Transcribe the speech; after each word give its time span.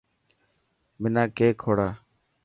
منا 1.01 1.23
ڪيڪ 1.37 1.53
کوڙا. 1.63 1.87